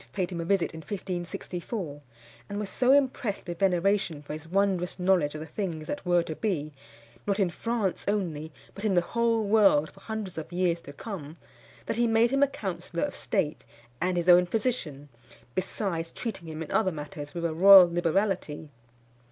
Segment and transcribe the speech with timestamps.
[0.13, 2.01] paid him a visit in 1564;
[2.49, 6.23] and was so impressed with veneration for his wondrous knowledge of the things that were
[6.23, 6.73] to be,
[7.27, 11.37] not in France only, but in the whole world for hundreds of years to come,
[11.85, 13.63] that he made him a counsellor of state
[14.01, 15.07] and his own physician,
[15.53, 18.69] besides treating him in other matters with a royal liberality.